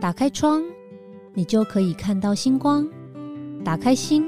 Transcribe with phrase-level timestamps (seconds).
[0.00, 0.62] 打开窗，
[1.34, 2.84] 你就可以看到星光；
[3.64, 4.24] 打开心，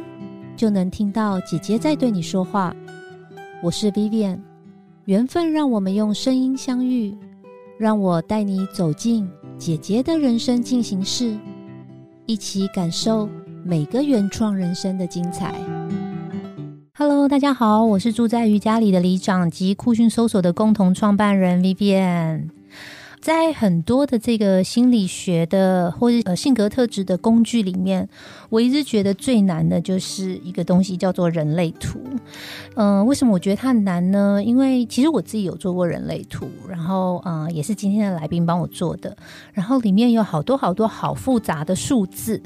[0.57, 2.75] 就能听到姐姐在对你说话。
[3.63, 4.39] 我是 Vivian，
[5.07, 7.17] 缘分让我们用声音相遇，
[7.79, 11.37] 让我带你走进姐姐的人生进行式，
[12.27, 13.29] 一起感受
[13.65, 15.55] 每个原创人生的精彩。
[16.95, 22.60] Hello，大家好，我是住在瑜伽里的里长及酷讯搜索的共同创办人 Vivian。
[23.21, 28.09] 在很多的这个心理学的或者呃性格特质的工具里面，
[28.49, 32.01] 我一直觉得最难的就是一个东西叫做人类图。
[32.77, 34.43] 嗯，为什么我觉得它难呢？
[34.43, 39.15] 因为其实我自己有做过人类图，然后嗯也是今天的来宾帮我做的，
[39.53, 42.43] 然后里面有好多好多好复杂的数字，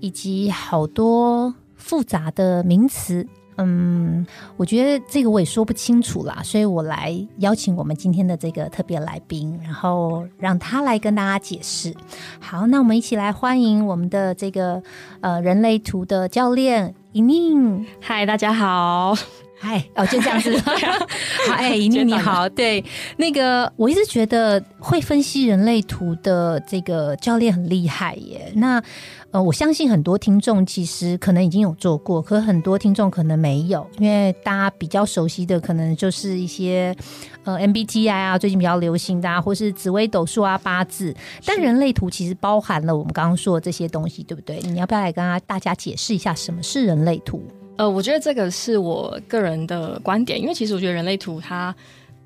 [0.00, 3.24] 以及好多复杂的名词。
[3.60, 4.24] 嗯，
[4.56, 11.92] 我觉得这个我也说不清楚啦，所以我来邀请我们今天的这个特别来宾，然后让他来跟大家解释。
[12.40, 14.80] 好，那我们一起来欢迎我们的这个
[15.20, 17.84] 呃人类图的教练尹宁。
[18.00, 19.14] 嗨，大家好。
[19.60, 20.56] 嗨，哦，就这样子。
[20.62, 22.48] 好，哎，尹宁你好。
[22.48, 22.84] 对，
[23.16, 28.52] 那个我一直觉得会分析人类图的这个教练很厉害耶。
[28.54, 28.80] 那
[29.30, 36.94] 呃，我相信很多听众其实可能已经有做过，可很多听众可能没有，因为大家比较熟悉的可能就是一些
[37.44, 41.12] 呃 MBTI 啊，最近比较流行的，啊，或是紫微斗数啊、八字。
[41.44, 44.60] 但人类图其实包含了我们刚刚说的这些东西，对不对？
[44.60, 47.42] 你要不要来跟大家解释一下什么是人类图？
[47.78, 51.74] 呃，我觉得这个是我个人的观点，因为其实我觉得人类图它。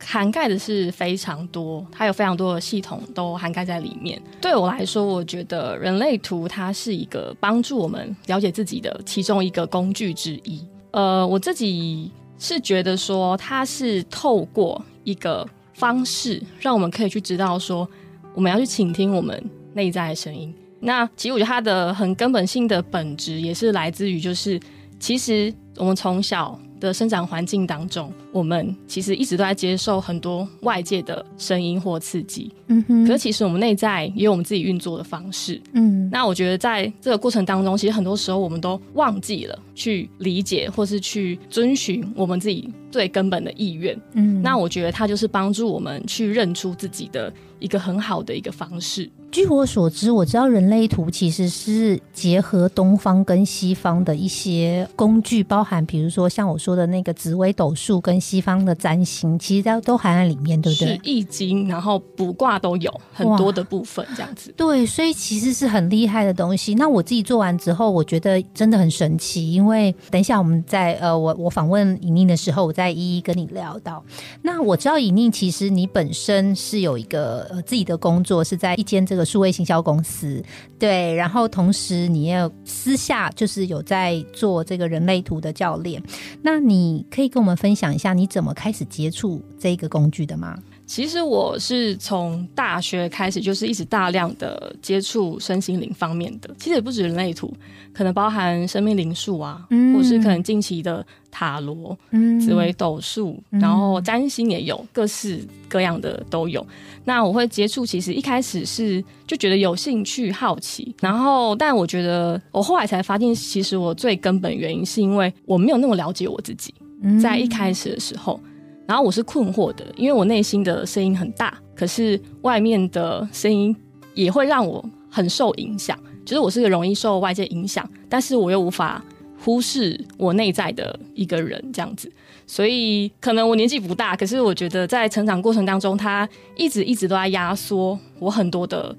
[0.05, 4.20] 涵盖的是非常多，它有非常多的系统都涵盖在里面。
[4.41, 10.61] 对我来说，我觉得人类图它是一个帮助我们了解自己的其中一个工具之一。
[10.91, 17.89] 呃，我自己是觉得说，它是透过一个方式，让我们可以去知道说，
[18.34, 19.41] 我们要去倾听我们
[19.75, 20.53] 内在的声音。
[20.80, 24.58] 那其实我觉得它的很根本性的本质，也是来自于就是，
[25.03, 26.56] 其实我们从小。
[26.83, 33.07] 的生长环境当中，我们其实一直都在接受很多外界的声音或刺激，嗯哼。
[33.07, 36.11] 可是其实我们内在也有我们自己运作的方式，嗯。
[36.11, 44.42] 那我觉得在这个过程当中，其实很多时候我们都忘记了去理解或是去遵循我们自己最根本的意愿，嗯。
[44.42, 49.11] 那我觉得它就是帮助我们去认出自己的一个很好的一个方式。
[49.30, 60.89] 据我所知，我知道人类图其实是结合东方跟西方的一些工具，包含比如说像我说的那个紫微斗数跟西方的占星，其实都都含在里面，对不对？
[60.89, 64.52] 是易经，然后卜卦都有很多的部分，这样子。
[64.55, 66.74] 对，所以其实是很厉害的东西。
[66.74, 69.50] 那我自己做完之后，我觉得真的很神奇。
[69.50, 74.05] 因为等一下我们在呃，我我访问尹宁的时候，我再一一跟你聊到。
[74.42, 79.23] 那我知道尹宁其实你本身是有一个呃自己的工作，是在一间这个。
[79.33, 80.45] 数位行销公司，
[80.79, 86.02] 对，然后同时你也私下就是有在做这个人类图的教练，
[86.42, 90.55] 那你可以跟我们分享一下你怎么开始接触这个工具的吗？
[90.84, 96.50] 其实我是从大学开始，就是一直大量的接触身心灵方面的。
[96.58, 97.52] 其实也不止人类图，
[97.94, 101.96] 可能包含生命灵数啊，或是可能近期的塔罗、
[102.40, 106.66] 紫微斗数，然后占星也有，各式各样的都有。
[107.04, 116.74] 那我会接触，其实一开始是就觉得有兴趣、好奇，然后但我觉得我后来才发现，其实我最根本原因是因为我没有那么了解我自己，
[117.22, 118.38] 在一开始的时候。
[118.86, 123.74] 然后我是困惑的，因为我内心的声音很大，可是外面的声音
[124.14, 125.98] 也会让我很受影响。
[126.24, 129.02] 就是我是个容易受外界影响，但是我又无法
[129.38, 132.10] 忽视我内在的一个人这样子。
[132.46, 138.94] 所以可能我年纪不大，可是我觉得在成长过程当中，他一直一直都在压缩我很多的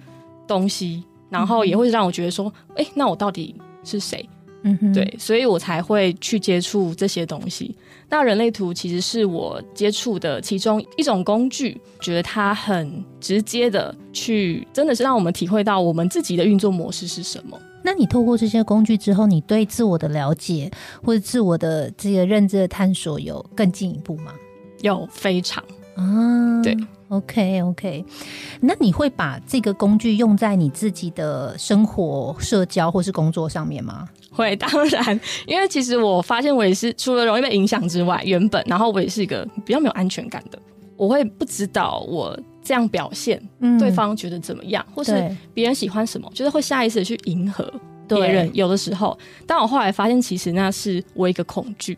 [0.47, 4.27] 东西，然后也会让我觉得说，哎，那我到底是谁？
[4.63, 7.75] 嗯哼，对，所以我才会去接触这些东西。
[8.09, 17.59] 那人类图其实是我接触的其中一种工具，觉得它很直接的去，真的是让我们体会到我们自己的运作模式是什么。
[17.83, 20.71] 那你透过这些工具之后，你对自我的了解
[21.03, 24.33] 或者自我的这个认知的探索有更进一步吗？
[24.81, 25.63] 有，非常
[25.95, 26.77] 啊，对。
[27.09, 28.03] OK OK，
[28.59, 34.09] 那你会把这个工具用在你自己的生活、社交或是工作上面吗？
[34.33, 40.59] 会， 当然，因为其实我发现我也是除了容易被影响之外，原本然后我也是一个比较没有安全感的，
[40.97, 45.13] 我会不知道我这样表现，嗯对方觉得怎么样，或是
[45.53, 47.71] 别人喜欢什么，就是会下意识的去迎合
[48.07, 48.49] 别人。
[48.53, 51.97] 有的时候，但我后来发现，其实那是我一个恐惧。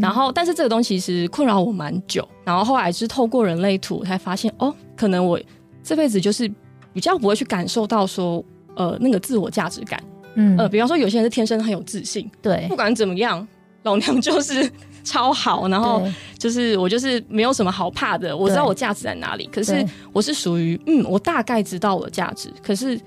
[0.00, 2.26] 然后，但是这个东西其实困扰我蛮久。
[2.42, 5.38] 然后后来是透过人类图才发现，哦，可能我
[5.82, 6.50] 这辈子就是
[6.94, 8.42] 比较不会去感受到说，
[8.76, 10.02] 呃，那个自我价值感。
[10.38, 13.46] 嗯，呃，比方说有些人是天生很有自信，对，不管怎么样，
[13.82, 14.70] 老娘就是
[15.04, 16.02] 超好，然后
[16.38, 19.48] 就是我就是没有什么好怕的，我知道我价值在哪里。
[19.52, 22.98] 可是我是属于，嗯，我大概知道我的价值，可是，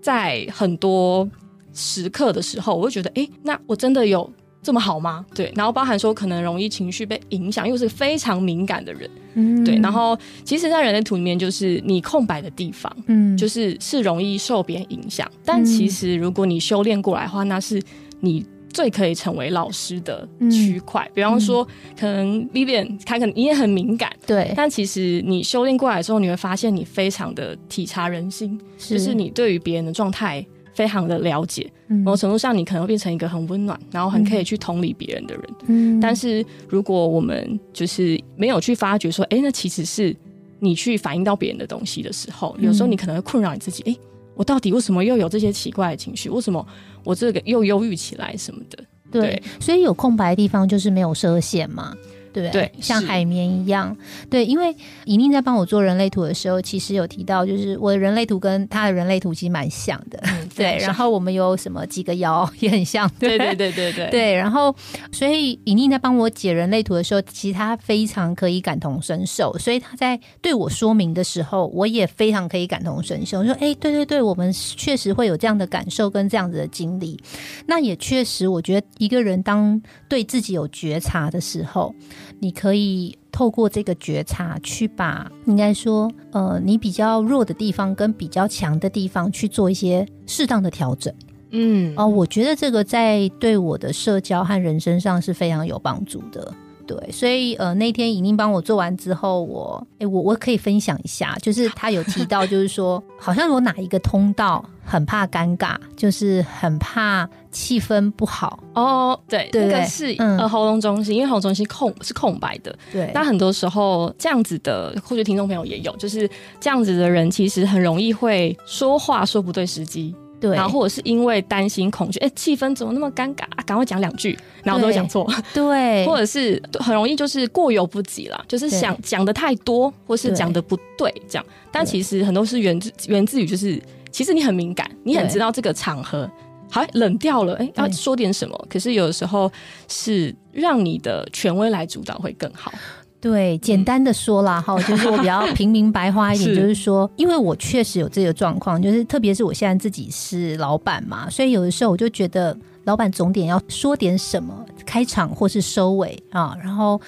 [0.00, 1.28] 在很多
[1.74, 4.30] 时刻的时候，我会觉得，哎，那我真的有。
[4.62, 5.24] 这么好吗？
[5.32, 9.76] 对，然后包含说可能容易情绪被影响，又是非常敏感的人，嗯，对。
[9.78, 15.30] 然后其实，在人类图里面，就是你空白的地方，嗯，就是是容易受别人影响。
[15.44, 17.80] 但其实，如果你修炼过来的话，那是
[18.20, 21.08] 你最可以成为老师的区块。
[21.14, 21.64] 比方说，
[21.98, 24.52] 可能 Vivian 他可能你也很敏感，对。
[24.56, 30.44] 但其实你修炼过来之后，你会发现你非常的体察人心，就是你对于别人的状态。
[30.76, 35.44] 非常的了解，某种程度上，你可能会变成一个很温暖，然后很可以去同理别人的人。
[35.66, 40.14] 嗯，但是如果我们就是没有去发觉说，哎，那其实是
[40.60, 43.82] 你去反映到别人的东西的时候，有时候你可能会困扰你自己。
[43.84, 43.96] 哎，
[44.34, 46.28] 我到底为什么又有这些奇怪的情绪？
[46.28, 46.64] 为什么
[47.02, 48.84] 我这个又忧郁起来什么的？
[49.10, 51.94] 对，所以有空白的地方就是没有设限嘛。
[52.42, 52.72] 对对？
[52.80, 53.96] 像海绵一样。
[54.30, 54.74] 对，因为
[55.04, 60.20] 尹宁在帮我做人类图的时候，其实有提到，就是我的人类图跟他的人类图其实蛮像的。
[60.54, 63.10] 对，然后我们有什么几个爻也很像。
[63.18, 64.10] 对对对对对。
[64.10, 64.74] 对，然后
[65.12, 73.44] 所以尹宁在帮我解人类图的时候，其实他非常可以感同身受，所以他在对我说明的时候，我也非常可以感同身受。
[73.44, 77.18] 说，哎，对对对，我们确实会有这样的感受跟这样子的经历。
[77.66, 81.94] 那也确实，我觉得一个人当对自己有觉察的时候。
[82.38, 91.12] 你可以透过这个觉察，去把应该说，呃，你比较弱的地方跟比较强的地方去做一些适当的调整。
[91.50, 96.52] 嗯，哦，我觉得这个在对我的社交和人生上是非常有帮助的。
[96.86, 109.18] 对，所以呃，那天尹宁帮我做完之后，我哎，我我可以分享一下，就是他有提到，就是说，好像有哪一个通道很怕尴尬，就是很怕气氛不好哦。
[109.28, 112.74] 对，那个是呃喉咙中心，因为喉咙中心空是空白的。
[112.92, 116.30] 对，那很多时候这样子的，或许听众朋友也有，就是
[116.60, 120.14] 这样子的人，其实很容易会说话说不对时机。
[120.38, 123.64] 对，然后或者是因为担心恐惧，哎，气氛怎么那么尴尬啊？
[123.64, 125.26] 赶快讲两句，然后都会讲错。
[125.54, 131.46] 对， 或者是很容易就是过犹不及了，就是想讲的太多，或是讲的不对这样。
[131.72, 133.80] 但其实很多是源自源自于就是，
[134.16, 136.26] 其实你很敏感，你很知道这个场合
[136.70, 138.66] 好冷掉了，哎，要说点什么。
[138.66, 139.52] 可是有的时候
[139.88, 142.72] 是让你的权威来主导会更好。
[143.20, 156.98] 对，简单的说啦，哈，就是我比较平民白话一点，就是说，因为我确实有这个状况，就是特别是我现在自己是老板嘛，所以有的时候我就觉得，老板总点要说点什么，开场或是收尾啊，然后。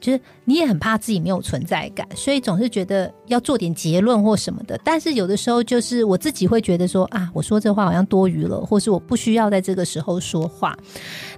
[0.00, 4.78] 就是你也很怕自己没有存在感，所以总是觉得要做点结论或什么的。
[4.84, 10.76] 但是有的时候，就是我自己会觉得说啊，我说这话好像多余了，或是我不需要在这个时候说话。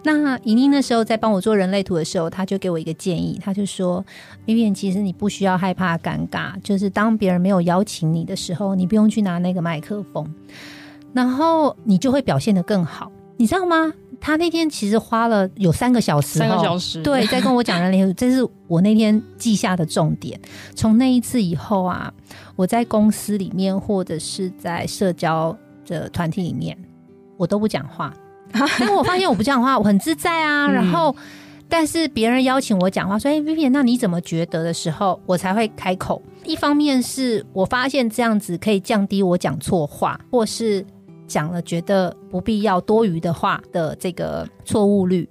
[0.03, 4.05] 那莹莹那时候在帮我做人类图的时候，他就给我一个建议，他就说
[4.47, 10.27] ：“因为其实你不需要害怕尴尬，就是当别人没有邀请你的时候，你不用去拿那个麦克风，
[11.13, 20.39] 然后你就会表现得更好，你知道吗？”他那天其实花了有三个小时，三个小时，对，在跟我讲人类 这是我那天记下的重点。
[20.75, 22.13] 从那一次以后啊，
[22.57, 25.57] 我在公司里面或者是在社交
[25.87, 26.77] 的团体里面，
[27.37, 28.13] 我都不讲话，
[28.81, 30.69] 因为我发现我不讲话，我很自在啊。
[30.71, 31.15] 然后，
[31.69, 36.21] 但是别人邀请我讲话，说：“哎，Vivian，那你怎么觉得？”的时候，我才会开口。
[36.45, 40.85] 一方面是我发现这样子可以降低我讲错话，或是。
[41.29, 45.29] 讲了觉得不必要多余的话的这个错误率，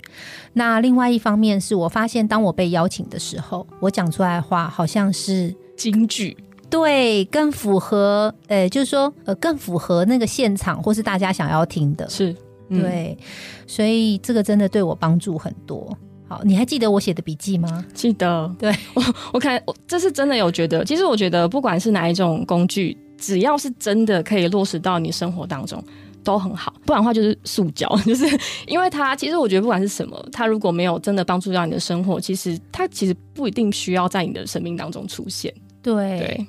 [0.54, 6.38] 那另外一方面是我发现，当我被邀请的时候，我讲出来的话好像是京剧，
[6.70, 12.34] 对，更符合，呃，就是说，呃，更符合那个现场或是大家想要听的，是
[12.70, 13.18] 对，
[13.66, 15.98] 所以这个真的对我帮助很多。
[16.30, 17.86] 好，你还记得我写的笔记吗？
[17.94, 22.98] 记得，对我，我看我这是真的有觉得，其实我觉得不管是哪一种工具。
[23.18, 25.84] 只要是真的可以落实到你生活当中，
[26.24, 26.74] 都很好。
[26.86, 28.26] 不然的话就是塑胶， 就是
[28.68, 35.54] 因为它其实我觉得不管是什么，它如果没有真的帮助到你的生活，其实它其实不一定需要在你的生命当中出现。
[35.82, 36.46] 对。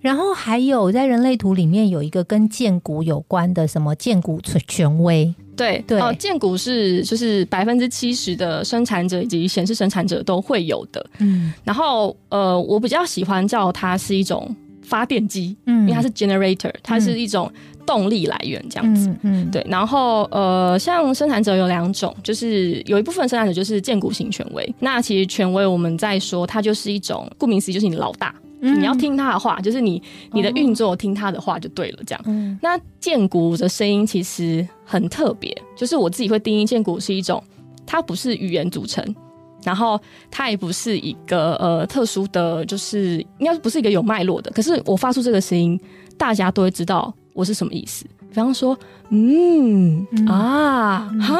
[0.00, 5.34] 然后还有在人类图里面有一个跟建股有关的什么建股权威。
[5.56, 11.04] 对对哦，建股是就是百分之七十的生产者以及显示生产者都会有的。
[11.18, 11.52] 嗯。
[11.64, 14.54] 然后呃，我比较喜欢叫它是一种。
[14.86, 17.50] 发电机，嗯，因为它是 generator，它是一种
[17.84, 19.64] 动力来源，这样子，嗯，对。
[19.68, 24.74] 然后，呃，像生产者有两种，就是有一部分生产者就是建股型权威。
[24.78, 30.00] 那其实权威我们在说，它就是一种顾名思义，就是你老大，你要听他的话，就是你
[30.32, 31.98] 你的运作听他的话就对了。
[32.06, 37.42] 这样，那剑骨的声音其实很特别，就是我自己会定义剑骨是一种，
[37.84, 39.04] 它不是语言组成，
[39.66, 44.48] 然后它也不是一个呃特殊的，就是应该不是一个有脉络的。
[44.52, 45.78] 可是我发出这个声音，
[46.16, 48.04] 大家都会知道我是什么意思。
[48.28, 48.78] 比方说，
[49.10, 51.36] 嗯啊哈，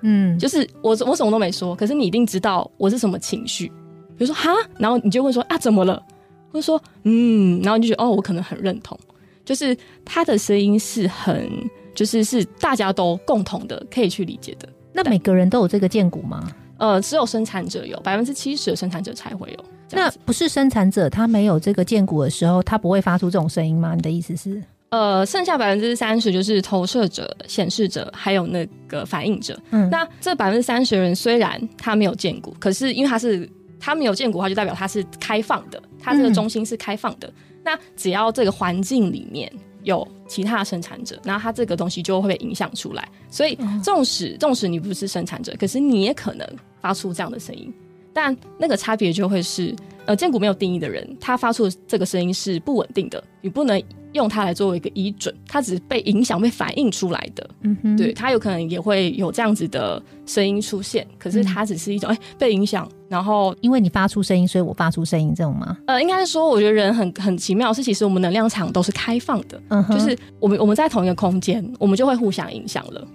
[0.00, 3.68] 嗯，就是我我什么都没说，可是你一定知道我是什么情绪。
[4.16, 6.02] 比如说哈，然后你就问说啊怎么了？
[6.50, 8.98] 或者说嗯，然后你就觉得哦，我可能很认同，
[9.44, 11.48] 就是他的声音是很，
[11.94, 14.68] 就是是大家都共同的可以去理解的。
[14.92, 16.50] 那每个人都有这个剑骨吗？
[16.78, 19.64] 呃，只有生产者有，百分之七十的生产者才会有。
[19.90, 23.94] 那不是生产者他没有这个建股的时候，他不会发出这种声音吗？
[23.94, 24.62] 你的意思是？
[24.88, 29.60] 呃，剩下百分之三十就是投射者、显示者还有那个反应者。
[29.70, 33.48] 嗯，那这百分之三十的人虽然他没有剑骨，可是因为他是。
[33.80, 37.32] 他没有建骨，它就代表他是开放的，他这个中心是开放的。
[37.62, 39.48] 那只要这个环境里面
[39.82, 43.08] 有其他生产者，那它这个东西就会被影响出来。
[43.30, 46.46] 所以，纵使纵使你不是生产者，可是你也可能
[46.80, 47.72] 发出这样的声音。
[48.12, 49.74] 但那个差别就会是，
[50.06, 53.82] 呃，建骨没有定义的人，他发出这个声音是不稳定的，你不能。
[54.12, 57.50] 用它来作为一个依准，它只是被影响、被反映出来的。
[57.62, 65.76] 嗯哼，对，它有可能也会有这样子的声音出现，可是它只是一种哎被影响，然后因为你发出声音，所以我发出声音这种吗？
[65.86, 73.06] 呃，应该是说，我觉得人很很奇妙，是其实我们能量场都是开放的，嗯就是我们我们在同一个空间，我们就会互相影响了。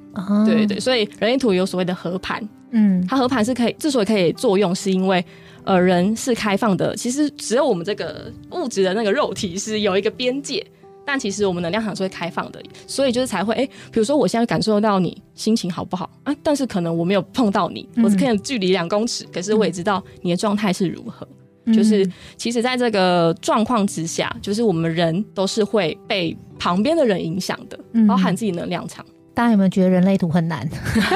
[0.45, 5.25] 对对对，所以人类图有所谓的合盘，嗯，它合盘是可以之所以可以作用，是因为
[5.63, 10.63] 呃人是开放的，其实只有我们这个物质的那个肉体是有一个边界。
[11.05, 16.35] 但其实我们能量场是会开放的，所以就是才会哎，比如说我现在感受到你心情好不好啊？
[16.41, 21.27] 但是可能我没有碰到你，我是可能距离两公尺，可是我也知道你的状态是如何。
[21.73, 22.05] 就是
[22.35, 29.05] 其实在这个状况之下，就是我们人都是会被旁边的人影响的，包含自己能量场。
[29.33, 30.67] 大家有没有觉得人类图很难？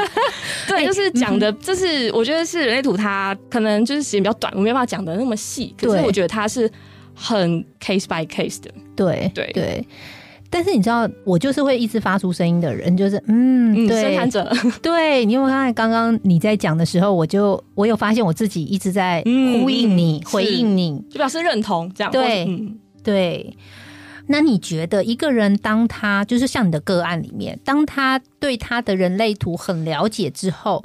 [0.65, 5.75] 对， 就是讲的，就是我觉得是人类图，它可能就是时间比较短，我没办法讲的那么细。
[5.77, 6.71] 可是我觉得它是。
[7.19, 9.51] 很 case by case 的，对对。
[9.51, 9.87] 对，
[10.49, 14.03] 但是你知道，我就是会一直发出声音的人，就是嗯，对。
[14.03, 14.49] 生产者，
[14.81, 22.47] 对你有没有看刚刚你在讲的时候，我就我有发现我自己一直在呼应你，回应你，就表示认同这样，对
[23.03, 23.57] 对。
[24.29, 30.83] 那你觉得一个人当他就是像你的个案里面，当他对他的人类图很了解之后，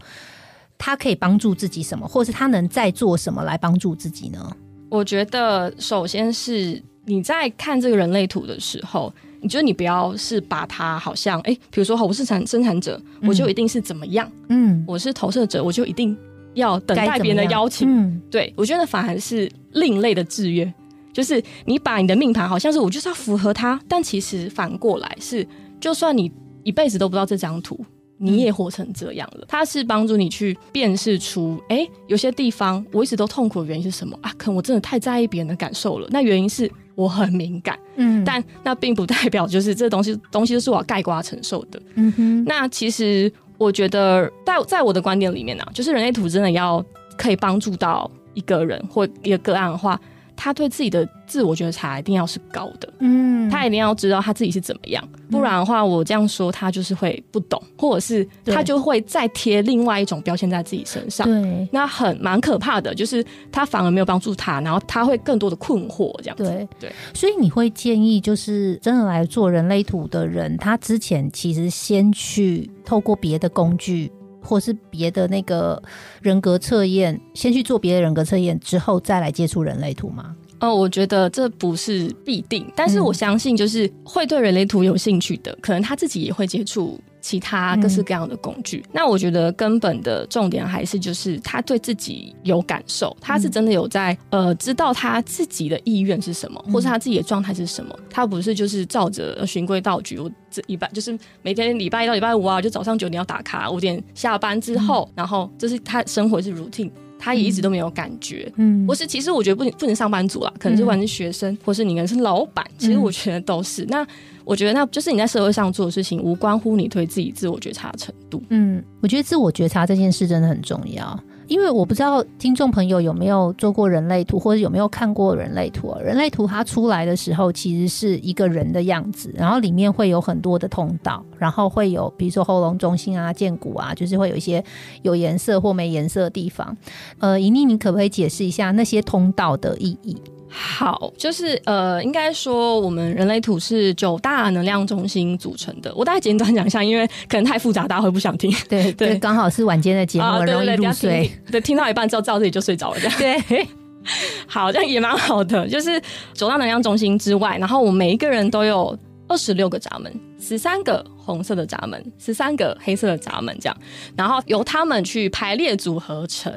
[0.78, 4.56] 他可以帮助自己什么，或是他能再做什么来帮助自己呢？
[4.92, 14.30] 我觉得，首先是你在看这个人类图的时候，你觉得你不要是把它好像，哎，比如说，我是产生产者，我就一定是怎么样？
[14.50, 16.14] 嗯，我是投射者，我就一定
[16.52, 17.88] 要等待别人的邀请。
[17.88, 20.70] 嗯，对我觉得反而是另类的制约，
[21.10, 25.48] 就是你把你的命盘好像是我就是要符合它，但其实反过来是，
[25.80, 26.30] 就算你
[26.64, 27.82] 一辈子都不知道这张图。
[28.24, 34.32] 你也活成这样了，它是帮助你去辨识出，哎，有些地方我一直都痛苦的原因是什么啊？
[34.38, 36.06] 可能我真的太在意别人的感受了。
[36.12, 41.82] 那原因是我很敏感，嗯，但那并不代表就是这东西东西都是我要盖瓜承受的。
[41.96, 46.84] 嗯哼，那其实我觉得，在在我的观点里面呢，就是人类图真的要
[47.18, 50.00] 可以帮助到一个人或一个个案的话。
[50.36, 66.68] 他对自己的自我觉察一定要是高的，嗯，他一定要知道他自己是怎么样，不然的话，我这样说他就是会不懂，或者是他就会再贴另外一种标签在自己身上，对，那很蛮可怕的，就是他反而没有帮助他，然后他会更多的困惑这样子，对。
[66.80, 74.10] 对，所以你会建议，就是真的来做人类图的人，他之前其实先去透过别的工具。
[74.42, 75.80] 或是别的那个
[76.20, 80.34] 人格测验，先去做别的人格测验，之后再来接触人类图吗？
[80.60, 87.00] 哦，我觉得这不是必定，但是我相信，就是会对人类图有兴趣的，可能他自己也会接触。
[87.22, 97.96] 其他各式各样的工具，那我觉得根本的重点还是就是他对自己有感受，他是真的有在呃知道他自己的意愿是什么，或是他自己的状态是什么。
[98.10, 108.52] 他不是就是照着循规蹈矩，我这一般就是每天礼拜一到礼拜五啊，就早上九点要打卡，五点下班之后，然后就是他生活是 routine，他也一直都没有感觉。
[108.56, 113.86] 嗯，或是其实我觉得不不能上班族啦，可能是管是学生，或是你可能是老板，其实我觉得都是。
[113.88, 114.04] 那。
[114.44, 118.42] 我觉得那就是你在社会上做的事情，无关乎你对自己自我觉察的程度。
[118.50, 125.88] 嗯，我觉得自我觉察这件事真的很重要，因为我不知道听众朋友有没有做过人类图，或者有没有看过人类图。
[125.88, 134.62] 啊人类图它出来的时候，其实是一个人的样子，然后里面会有很多的通道，然后会有比如说喉咙中心啊、剑骨啊，就是会有一些
[135.02, 136.76] 有颜色或没颜色的地方。
[137.18, 140.16] 呃，莹妮，你可不可以解释一下那些通道的意义？
[140.54, 145.90] 好，就是呃，应该说我们人类图是九大能量中心组成的。
[145.94, 148.54] 我大概简短讲一下，因为可能太复杂，大家会不想听。
[148.68, 151.32] 对 对，刚好是晚间的节目，容易入睡。
[151.50, 153.00] 对，听到一半之后，照自己就睡着了。
[153.00, 153.66] 这样对，
[154.46, 155.66] 好，这样也蛮好的。
[155.66, 155.98] 就是
[156.34, 158.96] 九大能量中心之外，然后我们每一个人都有
[159.28, 163.76] 二十六个闸门，十三个红色的闸门，十三个黑色的闸门，这样，
[164.14, 166.52] 然后由他们去排列组合成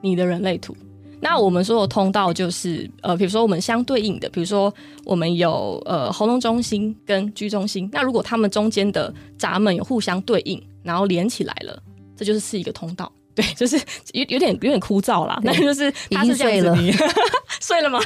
[0.00, 0.74] 你的人类图。
[1.24, 4.72] 那我们说的通道就是呃，比如说我们相对应的，比如说
[5.06, 7.88] 我们有呃喉咙中心跟居中心。
[7.90, 11.82] 那如果他们中间的闸门有互相对应，然后连起来了，
[12.14, 13.10] 这就是是一个通道。
[13.34, 13.76] 对，就是
[14.12, 15.40] 有有点有点枯燥啦。
[15.42, 16.76] 那就是已经睡了，
[17.58, 17.98] 睡了吗？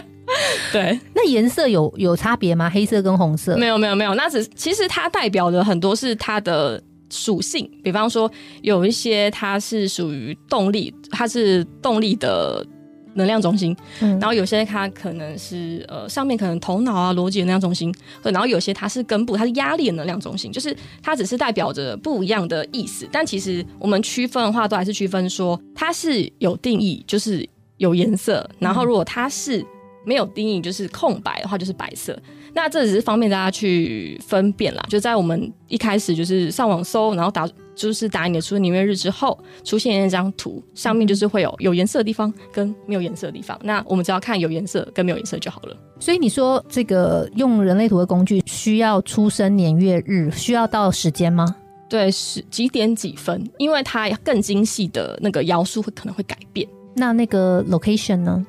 [0.70, 1.00] 对。
[1.14, 2.68] 那颜色有有差别吗？
[2.68, 3.56] 黑色跟红色？
[3.56, 4.14] 没有没有没有。
[4.14, 6.80] 那只其实它代表的很多是它的。
[7.10, 8.30] 属性，比方说
[8.62, 12.66] 有一些它是属于动力，它是动力的
[13.14, 14.10] 能量中心，嗯。
[14.20, 27.48] 然后有些它可能是呃上面可能头脑啊逻辑能量中心，然后有些它是根部，它是压力的能量中心，就是它只是代表着不一样的意思，但其实我们区分的话，都还是区分说它是有定义，就是
[27.78, 29.64] 有颜色，然后如果它是
[30.04, 32.18] 没有定义，就是空白的话，就是白色。
[32.60, 34.84] 那这只是方便大家去分辨啦。
[34.88, 43.56] 就在我们一开始就是上网搜，然后打就是打你的出生年月日之后，出现那张图，上面就是会有有颜色的地方跟没有颜色的地方。
[43.62, 45.76] 那我们只要看有颜色跟没有颜色就好了。
[46.00, 51.54] 所以你说这个用人类图的工具需要出生年月日，需要到时间吗？
[51.88, 53.48] 对，是几点几分？
[53.58, 56.68] 因为它更精细的那个摇数会可能会改变。
[56.96, 58.44] 那那个 location 呢？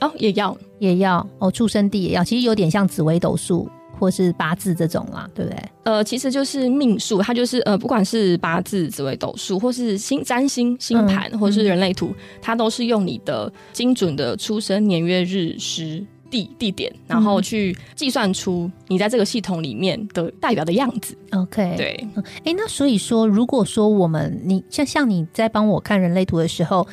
[0.00, 5.58] 哦，也要也要哦，出生地也要，其实有点像紫微斗数或是八字这种啦，对不对？
[5.84, 16.04] 呃，其实就是命数，它就是呃，不管是八字、紫微斗数，或是星占星、星盘，或是人类图，它都是用你的精准的出生年月日时。
[16.34, 21.16] 地地点，然后去计算出你在这个系统里面的代表的样子。
[21.30, 22.08] OK，对，
[22.44, 26.84] 哎，那所以说，如果说我们你像像你在帮我看人类图的时候，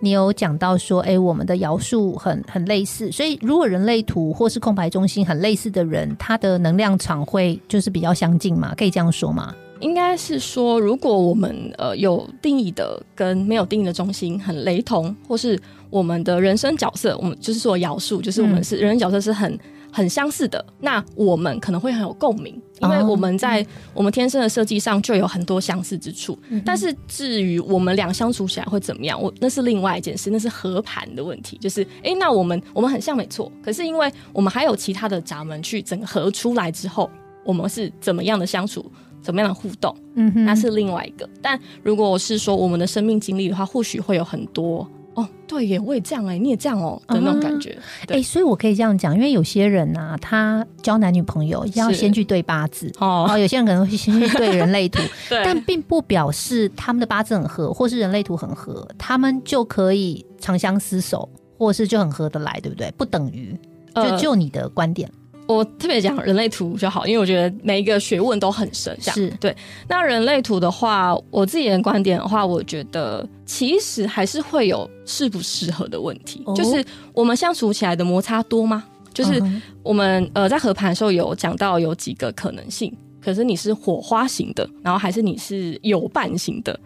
[0.00, 8.74] 你有讲到说，哎，我们的摇数很很类似，所以如果人类图或是空白中心很类似的人，他的能量场会就是比较相近嘛？
[8.74, 9.54] 可以这样说吗？
[9.80, 15.58] 应该是说，如果我们呃有定义的跟没有定义的中心很雷同，或是
[15.90, 19.58] 我们的人生角色，我们就是说描述，就是我们是人生角色是很
[19.92, 26.38] 很相似的，那我们可能会很有共鸣，因为我们在我们天生的设计上就有很多相似之处。
[26.64, 31.58] 但是至于我们俩相处起来会怎么样，我那是另外一件事，那是和盘的问题。
[31.58, 37.10] 就是哎，那我们我们很像没错，可是因为我们还有其他的闸门去整合出来之后，
[37.44, 38.84] 我们是怎么样的相处？
[39.22, 39.94] 怎么样的互动？
[40.14, 41.28] 嗯哼，那是另外一个。
[41.42, 44.88] 但如果是说我们的生命经历的话，或许会有很多
[45.20, 45.28] 哦。
[45.46, 47.76] 对耶，我也这样哎，你也这样哦的那种感觉。
[48.06, 53.26] 哎，所以我可以这样讲，因为有些人呐，他交男女朋友要先去对八字哦。
[53.36, 55.00] 有些人可能会先去对人类图，
[55.44, 61.28] 但并不表示他们的八字很合，或是人类图很合，他们就可以长相厮守，
[61.58, 62.92] 或是就很合得来，对不对？
[62.96, 63.58] 不等于
[63.94, 65.10] 就就你的观点。
[65.56, 68.96] 我特别讲人类图就好，因为我觉得每一个学问都很深。
[69.00, 69.54] 是对。
[69.88, 76.44] 那人类图的话，我自己的观点的话，我觉得其实还是会有适不适合的问题。
[76.54, 78.84] 就是我们相处起来的摩擦多吗？
[79.12, 79.42] 就是
[79.82, 86.78] 我们呃在合盘的时候有讲到有几个可能性，可是你是火花型的，然后还是你是有伴型的，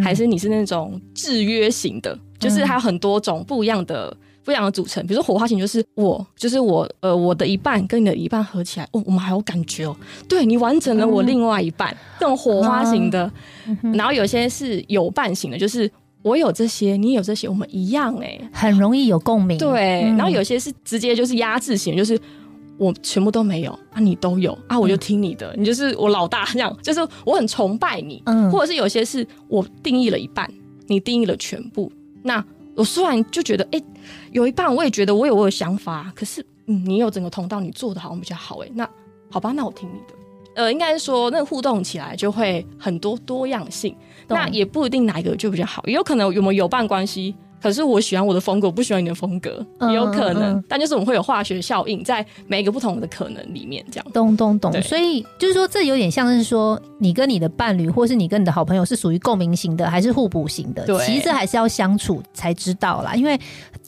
[0.00, 2.16] 还是你是那种制约型的？
[2.38, 4.16] 就是还有很多种不一样的。
[4.44, 9.96] 不一样的组成，比如说火花型，就是我，就是我，呃，我的一半跟你的一半合起来，哦，我们还有感觉哦，
[10.28, 13.30] 对你完成了我另外一半，这种火花型的。
[13.94, 15.88] 然后有些是有伴型的，就是
[16.22, 19.56] 我有这些，你有这些，我们一样，哎，很容易有共鸣。
[19.58, 22.18] 对，然后有些是直接就是压制型，就是
[22.78, 28.20] 我全部都没有啊，你都有啊，我就听你的，你就是我老大这样，就是我很崇拜你。
[28.26, 30.50] 嗯，或者是有些是我定义了一半，
[30.88, 31.92] 你定义了全部，
[32.24, 32.44] 那。
[32.74, 33.82] 我虽然就觉得，哎，
[34.30, 38.88] 有一半我也觉得我有我的想法，可是，嗯，你有整个通道，你做的好像比较好，哎，那
[39.30, 40.14] 好吧，那我听你的。
[40.54, 43.96] 呃，应该是说，那互动起来就会很多多样性，
[44.28, 47.34] 那也不一定哪一个就比较好，也有可能有没有有伴关系。
[47.62, 50.62] 可是我喜欢我的风格，我不喜欢你的风格，也有可能。
[50.68, 54.06] 但就是我们会有化学效应在每一个不同的可能里面，这样。
[54.12, 54.72] 咚咚咚。
[54.82, 60.84] 所以就是说，这有点像是说，你跟你的伴侣，或是你跟你的好朋友，是属于共鸣型的，还是互补型的？
[60.84, 60.98] 对。
[61.06, 63.38] 其实还是要相处才知道啦，因为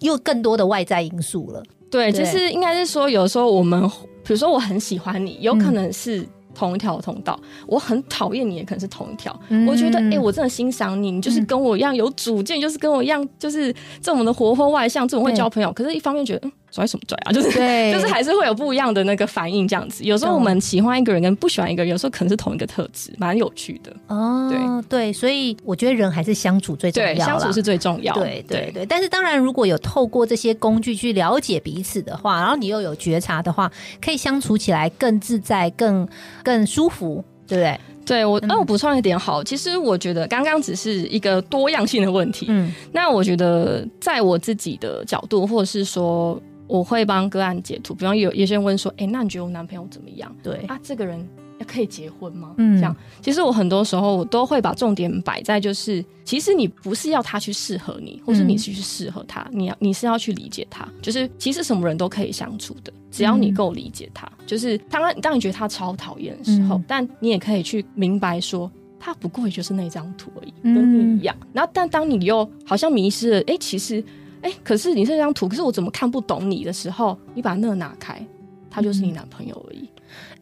[0.01, 1.63] 又更多的外在因素了。
[1.91, 3.83] 对，就是应该是说，有时候我们，
[4.25, 6.25] 比如说我很喜欢你，有可能是。
[6.55, 9.39] 同一条通道，我很讨厌你，也可能是同一条。
[9.67, 15.73] 我觉得，哎，我真的欣赏你，你就是跟我一样有主见，就是跟我一样，就是这么的活泼外向，这么会交朋友。
[15.73, 17.31] 可是，一方面觉得，嗯，拽什么拽啊？
[17.33, 17.49] 就是
[17.93, 20.03] 就是还是会有不一样的那个反应这样子。
[20.03, 24.83] 有时候我们喜欢一个人跟不喜欢一个人，有时候可能是同一个特质，蛮有趣的哦。
[24.89, 28.13] 对对，所以我觉得人还是相处最重要，相处是最重要。
[28.15, 33.71] 对对对，但是当然，如果有透过这些工具去了解彼此的话，然后你又有觉察的话，
[34.03, 36.07] 可以相处起来更自在、更
[36.43, 37.81] 更舒服，对不对？
[38.07, 42.45] 对我，那我补充一点好，其实我觉得刚刚只是一个多样性的问题。
[42.51, 47.95] 嗯，那我觉得在我自己的角度，或者是说，我会帮个案解图。
[47.95, 50.35] 比方有有些人问说，哎，那你觉得我男朋友怎么样？
[50.43, 51.27] 对啊，这个人。
[51.67, 52.53] 可以结婚吗？
[52.59, 60.87] 嗯，这样其实我很多时候我都会把重点摆在，就是其实你不是要他去适合你，或是你是去适合他，你要你是要去理解他。
[61.01, 64.31] 就是其实什么人都可以相处的，只要你够理解他。
[64.47, 71.35] 就是当然，当你觉得他超讨厌的时候，但你也可以去明白说，他不过也就是那张图而已，跟你一样。
[71.55, 74.05] 然后，但当你又好像迷失了，哎，其实，
[74.45, 78.23] 哎，可是你是这张图，可是我怎么看不懂你的时候，你把那个拿开，
[78.71, 79.89] 他就是你男朋友而已。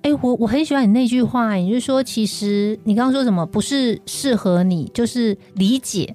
[0.03, 6.12] 哎，我我很喜欢你那句话，也就是说，其实你刚刚说什么不是适合你，就是理解。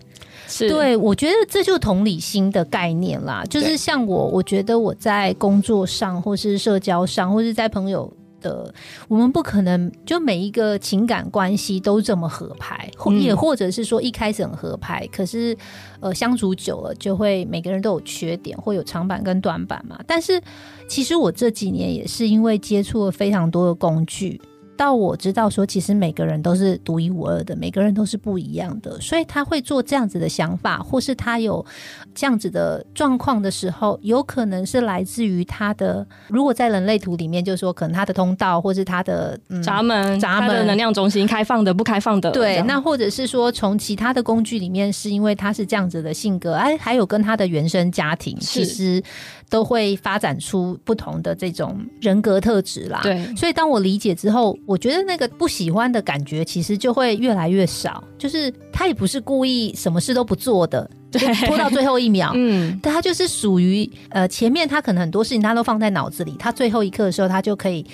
[0.50, 3.46] 是对，我觉得这就同理心的概念啦。
[3.50, 8.12] 就是像我，我觉得我在工作上，或是社交上，或是在朋友。
[8.48, 8.74] 的，
[9.08, 15.56] 我们不可能就每一个情感关系都这么合拍，或也或者是说一开始很合拍，可是
[16.00, 20.00] 呃相处久了就会每个人都有缺点，会有长板跟短板嘛。
[20.08, 20.42] 但是
[20.90, 24.40] 其实我这几年也是因为接触了非常多的工具。
[24.78, 31.66] 到我知道说，其实每个人都是独一无二的，每个人都是不一样的，所以他会做这样子的想法，或是他有
[32.14, 36.06] 这样子的状况的时候，有可能是来自于他的。
[36.30, 42.32] 如果在人类图里面，就是说，可能他的通道，或是他的闸门、闸门能量中心开放的、不开放的。
[42.32, 49.04] 对，那或者是说，从其他的工具里面，是因为他是这样子的性格，哎，还有跟他的原生家庭，其实。
[49.50, 53.00] 都会发展出不同的这种人格特质啦。
[53.02, 58.04] 对，所以当我理解之后，我觉得那个不喜欢的感觉其实就会越来越少。
[58.18, 62.34] 就是他也不是故意什么事都不做的，对，拖到最后一秒。
[62.36, 67.86] 嗯，但他就是属于呃前面他可能很多事情他都放在脑子里，他最后一刻的时候他就可以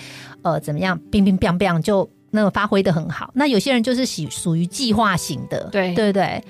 [0.41, 3.31] 呃怎么样，冰冰冰冰就那个发挥的很好。
[3.35, 6.43] 那有些人就是属属于计划型的，对对对。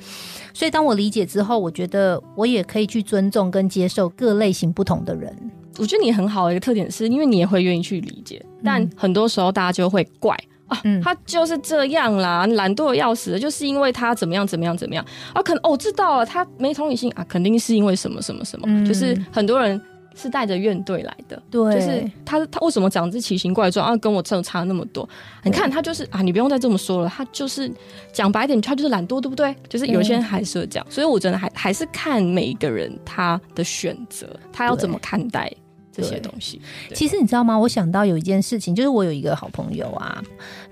[0.56, 5.36] 所以，当我理解之后，我觉得我也可以去尊重跟接受各类型不同的人。
[5.78, 8.44] 我觉得你很好的一个特点，是因为你也会愿意去理解。
[8.64, 15.42] 但很多时候，大家就会怪啊，他就是这样啦，懒惰的要死，就是因为他怎么样怎么样怎么样啊？
[15.42, 19.80] 可能哦，知道了，他没同理心啊，肯定是因为什么什么什么，就是很多人。
[20.16, 23.98] 是带着怨怼来的，对，就是他他为什么长这奇形怪状啊？
[23.98, 25.10] 跟我真的差那么多？
[25.44, 27.68] 你看他就是啊，你不用再这么说了，他就是
[28.12, 29.56] 讲白点，他就是懒惰，对不对？
[29.68, 35.52] 就是有些人还是会这样，所以我真的还还是看每一个人他的选择，他要怎么看待。
[35.96, 36.60] 这些东西，
[36.96, 37.56] 其实你知道吗？
[37.58, 40.20] 我想到有一件事情，就是我有一个好朋友啊，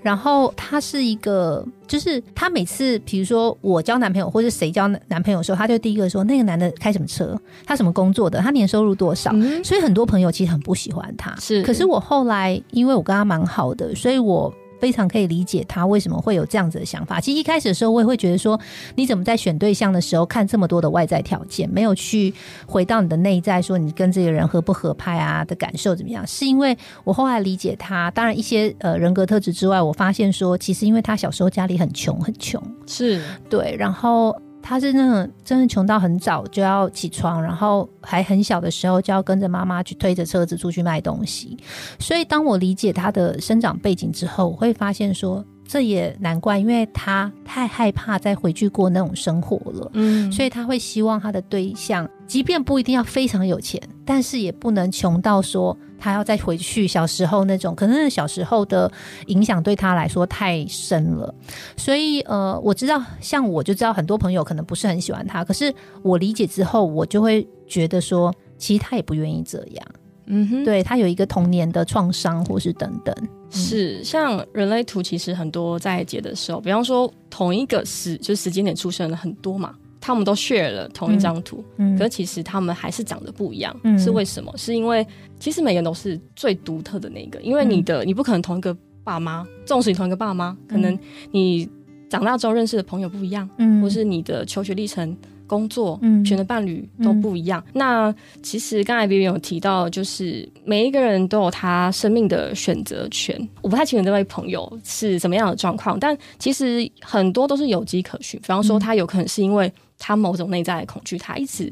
[0.02, 9.30] 然后他是一个，就是他每次，比如说我交男朋友，或者谁交男朋友的时候，他就第一个说那个男的开什么车，他什么工作的，他年收入多少，
[9.62, 11.36] 所以很多朋友其实很不喜欢他。
[11.36, 14.52] 是，可是我后来因为我跟他蛮好的，所以我。
[14.82, 17.20] 非常可以理解他为什么会有这样子的想法。
[17.20, 18.58] 其实一开始的时候，我也会觉得说，
[18.96, 22.34] 你怎么在选对象的时候看这么多的外在条件，没有去
[22.66, 26.26] 回到你的内在，说你跟这个人合不合拍啊的感受怎么样？
[26.26, 34.36] 是因为我后来理解他，当然一些呃人格特质之外，我发现说，其实因为他小时候家里很穷，很穷，是对，然后。
[34.62, 41.58] 他是那种真的穷到很早就要起床，然后还很小的时候就要跟着妈妈去推着车子出去卖东西。
[41.98, 45.44] 所以当我理解他的生长背景之后，我会发现说。
[45.72, 58.92] 这也难怪，因为他太害怕再回去过那种生活了，嗯，所以他会希望他的对象，即便不一定要非常有钱，但是也不能穷到说他要再回去小时候那种，可能小时候的
[59.28, 61.34] 影响对他来说太深了。
[61.74, 69.86] 所以，呃，我知道，像我就知道很多朋友可能不是很喜欢他，可是我理解之后，我就会觉得说，其实他也不愿意这样。
[70.26, 73.14] 嗯哼，对他有一个童年的创伤，或是等等，
[73.52, 84.52] 是像人类图，其实很多在解的时候，比方说同一个时，就时间点出生的很多嘛，他们都 share 了同一张图，嗯，可其实他们还是长得不一样，是为什么？
[84.56, 85.06] 是因为
[85.38, 90.98] 其实每个人都是最独特的那个，因为你的你不可能同一个爸妈，纵使你同一个爸妈，可能
[91.30, 91.68] 你
[92.08, 95.16] 长大之后认识的朋友不一样，嗯，或是你的求学历程。
[95.52, 97.62] 工作嗯选的伴侣都不一样。
[97.74, 103.36] 那其实刚才 B B 有提到，就是每一个人都有他生命的选择权。
[103.60, 108.40] 我不太清楚这位朋友是怎么样的状况，但其实很多都是有迹可循。
[108.40, 111.64] 比方说，他有可能是因为他某种内在的恐惧，他一直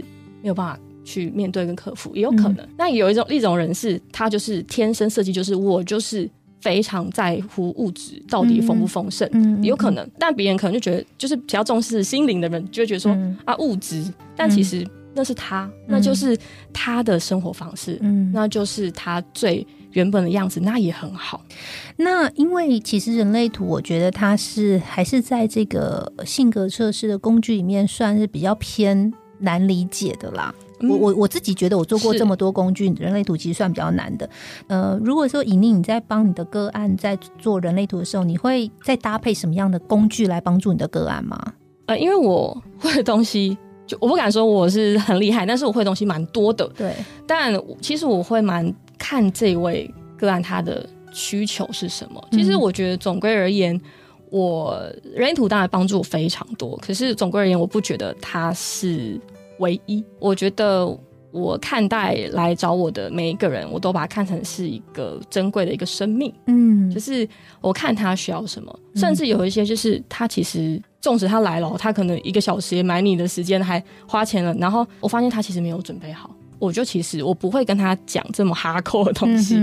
[0.43, 2.59] 没有办法去面对跟克服，也有可能。
[2.77, 6.29] 那有一种一种人是，他就是天生设计，就是我就是
[6.61, 9.29] 非常在乎物质到底丰不丰盛，
[9.63, 10.09] 有可能。
[10.19, 14.05] 但别人可能就觉得，就是比较重视心灵的人，就会觉得说啊物质，
[14.37, 16.37] 但其实那是他，那就是
[16.73, 19.67] 他的生活方式，嗯，那就是他最。
[19.93, 21.45] 原本的样子那也很好。
[21.97, 30.55] 那因为其实人类图，我觉得它是还是在这个性格测试的工具里面算是比较偏难理解的啦。
[30.89, 34.29] 我我我自己觉得，我做过这么多工具，人类图其实算比较难的。
[34.69, 41.39] 呃，如果说尹宁你在帮你的个案在做人类图的时候，你会再搭配什么样的工具来帮助你的个案吗？
[41.87, 46.69] 呃，因为我会的东西，就我不敢说我是很厉害， 但是我会的东西蛮多的。
[46.77, 46.95] 对，
[47.27, 48.73] 但其实我会蛮。
[49.03, 52.23] 看这位个案他的需求是什么？
[52.33, 53.81] 其实我觉得总归而言，
[54.29, 54.79] 我
[55.15, 56.77] 人图当然帮助非常多。
[56.83, 59.19] 可是总归而言，我不觉得他是
[59.61, 60.05] 唯一。
[60.19, 60.87] 我觉得
[61.33, 66.35] 我看待来找我的每一个人，我都把他看成是一个珍贵的一个生命。
[66.49, 67.27] 嗯，就是
[67.61, 76.35] 我看他需要什么，甚至有一些就是他其实纵使他来了，他可能一个小时也买你的时间，还花钱了，然后我发现他其实没有准备好。
[76.61, 79.59] 我就其实我不会跟他讲这么哈扣的东西，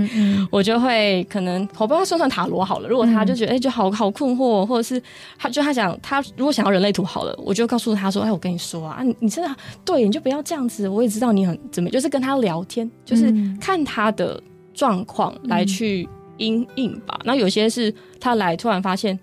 [0.50, 2.88] 我就会可能我不知道算算塔罗好了。
[2.88, 5.00] 如果他就觉得哎，就好好困惑，或者是
[5.38, 10.88] 他就他想他如果想要人类图好了，我就告诉他说，哎，我跟你说啊，你你真的对，你就不要这样子。
[10.88, 14.42] 我也知道你很怎么，就是跟他聊天，就是看他的
[14.74, 16.08] 状况来去
[16.38, 17.20] 应应吧。
[17.24, 19.18] 那有些是他来突然发现。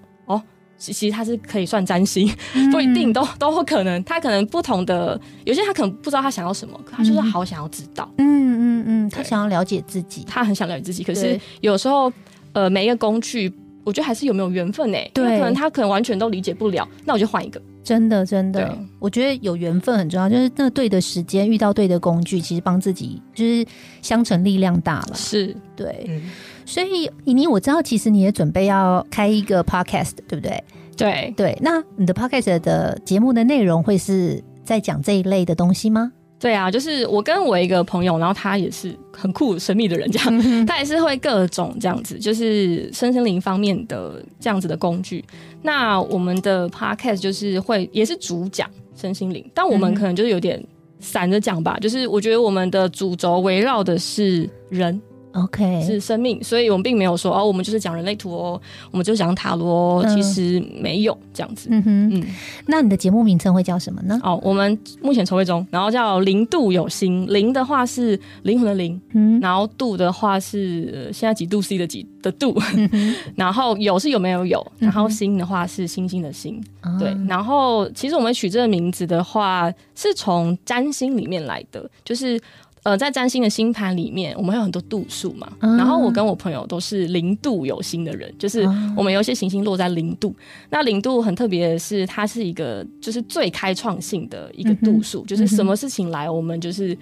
[0.77, 2.29] 其实他是可以算占星，
[2.71, 4.03] 不一定都都可能。
[4.03, 8.09] 他可能不同的，有些他可能不知道他想要什么，可他就是好想要知道。
[8.17, 11.03] 嗯嗯嗯，他想要了解自己，他很想了解自己。
[11.03, 12.11] 可是有时候，
[12.53, 13.51] 呃，每一个工具，
[13.83, 14.97] 我觉得还是有没有缘分呢？
[15.13, 17.61] 对，可能他可能完全都理解不了，那我就换一个。
[17.83, 23.65] 真的真的，我觉得有缘分很重要，就是那对的时间遇到对的工具，其实帮自己就是
[24.01, 25.13] 相乘力量大了。
[25.13, 26.21] 是对。
[26.65, 30.63] 所以，妮妮，我知道，其实你也准备要开一个 podcast，对不对？
[30.97, 31.57] 对对。
[31.61, 36.11] 那你的 podcast 的节目的内容会是在讲这一类的东西吗？
[36.39, 45.23] 对啊，就是我跟我一个朋友，然后他也是很酷神秘的人，这样，他也是会各种这样子，就是身心灵方面的这样子的工具。
[45.61, 50.61] 那我们的 podcast 就是会也是主讲身心灵，但我们可能就是有点
[50.99, 55.01] 散着讲吧，就是我觉得我们的主轴围绕的是人。
[55.35, 61.67] OK，是生命，所以我们并没有说哦，我们就是讲人类图哦，我们就讲塔罗，其实没有这样子。
[61.69, 62.23] 嗯哼，嗯，
[62.67, 64.17] 那你的节目名称会叫什么呢？
[64.23, 72.57] 哦，我们目前筹备中，然后叫零度有心，零的话是灵魂的灵，嗯，然后度的话是现在几度 C 的几的度，
[73.35, 76.63] 然后有是有没有有，然后心的话是星星的星，
[76.97, 82.39] 对，然后其实我们取这个名字的话，是从占星里面来的，就是。
[82.85, 85.51] 呃，在占星的星盘里面，我们有很多度数嘛。
[85.59, 88.61] 然后我跟我朋友都是零度有心的人，就是
[88.95, 90.35] 我们有一些行星落在零度。
[90.69, 96.95] 那零度很特别的是，它是一个就是最开创性的一个度数，就是什么事情来，我们就是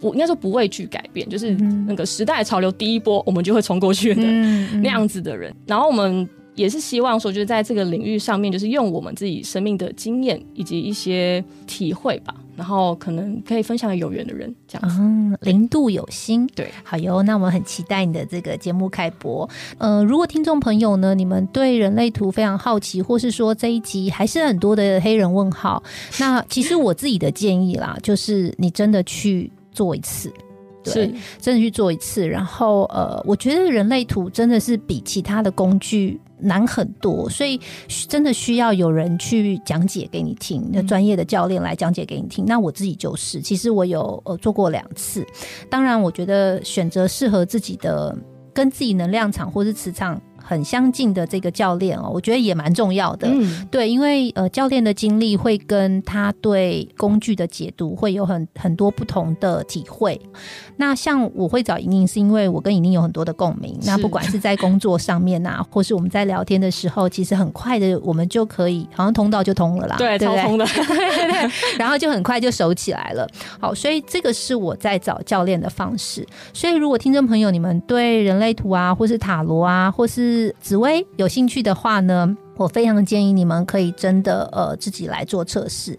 [0.00, 1.50] 不应该说不畏惧改变，就是
[1.86, 4.22] 那个时代潮流第一波，我们就会冲过去的
[4.78, 5.54] 那样子的人。
[5.66, 6.26] 然后我们。
[6.56, 14.96] 也是希望说，就是在这个领域上面，就是用我们自己生命的经验以及一些体会吧，然后可能可以分享给有缘的人，这样子。
[14.98, 17.22] 嗯，零度有心，对，好哟。
[17.22, 19.48] 那我们很期待你的这个节目开播。
[19.78, 25.82] 呃，如果听众朋友呢，你们对人类图非常好奇，或是说这一集还是很多的黑人问号，
[26.18, 30.32] 那其实我自己的建议啦，就是你真的去做一次。
[30.92, 37.60] 对，真的去做一次，然后呃，我觉得人类图真的是比其他的工具难很多，所以
[38.08, 42.44] 真的需要有人去讲解给你听，那专业的教练来讲解给你听。
[42.46, 45.26] 那我自己就是，其实我有呃做过两次，
[45.70, 48.16] 当然我觉得选择适合自己的、
[48.52, 50.20] 跟自己能量场或是磁场。
[50.46, 53.26] 很相近的这个教练哦，我觉得也蛮重要的。
[53.28, 60.20] 嗯，对，因为呃，教练的经历会跟他对工具的解读会有很很多不同的体会。
[60.76, 63.76] 那像我会找莹莹，是因为我跟莹莹有很多的共鸣。
[63.84, 69.96] 那不管是在工作上面啊， 或是我们在聊天的时候，其实很快的，我们就可以好像通道就通了啦。
[69.96, 70.64] 对，超通的。
[70.86, 71.50] 对对。
[71.78, 73.26] 然后就很快就熟起来了。
[73.58, 76.26] 好，所以这个是我在找教练的方式。
[76.52, 85.96] 所以如果听众朋友你们对人类图啊，或是塔罗啊，或是紫薇有兴趣的话呢，我非常建议你们可以真的呃自己来做测试。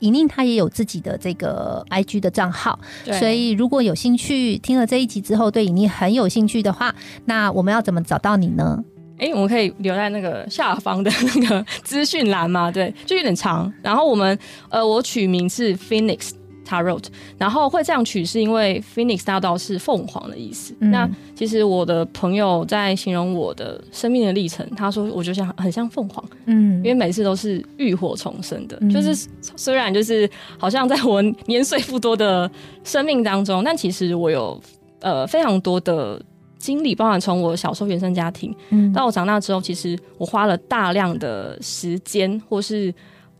[0.00, 2.78] 尹宁他也有自己的这个 IG 的账号，
[3.18, 6.94] 所以如果有兴趣听了这一集之后对尹宁很有兴趣的话，
[7.26, 8.82] 那我们要怎么找到你呢？
[9.18, 12.70] 哎，我们可以留在那个下方的那个资讯栏嘛？
[12.70, 13.70] 对，就有点长。
[13.82, 14.38] 然后我们
[14.70, 16.30] 呃，我取名是 Phoenix。
[16.70, 17.04] Tarot，
[17.36, 20.72] 然后会这样取是因为 Phoenix 大道是凤凰的意思。
[20.78, 32.48] 那其实我的朋友在形容我的生命的历程，他说我就像很像凤凰，嗯，因为每次都是浴火重生的，就是虽然就是好像在我年岁不多的
[32.84, 34.60] 生命当中，但其实我有
[35.00, 36.22] 呃非常多的
[36.58, 42.94] 经历，包含从我小时候原生家庭，嗯，到我长大之后，其实我花了大量的时间或是。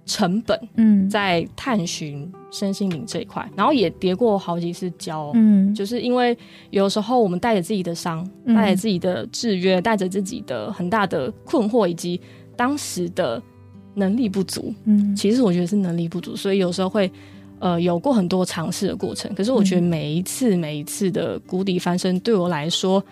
[0.06, 6.36] 成本，嗯，在探寻身心灵这一块，然后也跌过好几次跤，嗯，就是因为
[6.70, 12.20] 有时候我们带着自己的伤，带着自己的制约，带着自己的很大的困惑，以及
[12.56, 13.40] 当时的
[13.94, 17.10] 能力不足，嗯，其实我觉得是能力不足，所以有时候会，
[17.60, 19.32] 呃，有过很多尝试的过程。
[19.34, 23.04] 可是我觉得每一次每一次的谷底翻身，对我来说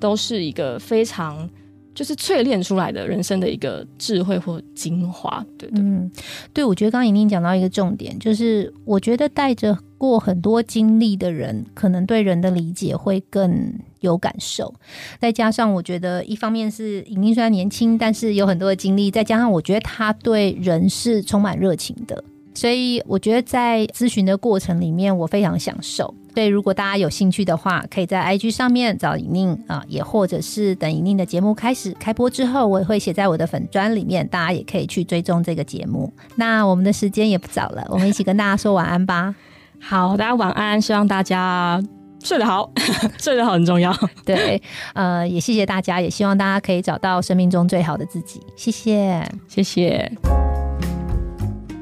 [0.00, 1.48] 都是一个非常。
[1.96, 6.10] 就是淬炼出来的人生的一个智慧或精华，对对，嗯，
[6.52, 14.74] 对，我觉得刚刚莹莹讲到一个重点，就是我觉得带着过很多经历的人，可能对人的理解会更有感受。
[15.18, 22.22] 再加上我觉得，一方面是莹莹虽然年轻，但是有很多的经历，再加上我觉得他对人是充满热情的。
[22.56, 26.12] 所以我觉得在咨询的过程里面，我非常享受。
[26.34, 36.12] 所以如果大家有兴趣的话，可以在 IG 上面找莹宁啊，也或者是等莹宁的节目开始开播之后，我也会写在我的粉砖里面，大家也可以去追踪这个节目。
[36.34, 39.34] 那我们的时间也不早了，我们一起跟大家说晚安吧。
[39.78, 41.82] 好，大家晚安，希望大家
[42.22, 42.70] 睡得好，
[43.18, 43.94] 睡得好很重要。
[44.24, 44.60] 对，
[44.94, 48.40] 呃，也谢谢大家，也希望大家可以找到生命中最好的自己。
[48.56, 50.65] 谢谢，谢谢。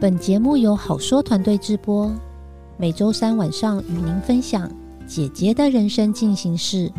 [0.01, 2.13] 本节目由好说团队制播，
[2.77, 4.71] 每周三晚上与您分享
[5.07, 6.93] 姐姐的人生进行式。